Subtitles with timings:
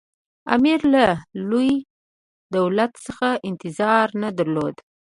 [0.55, 1.05] امیر له
[1.49, 1.73] لوی
[2.55, 4.75] دولت څخه انتظار نه درلود.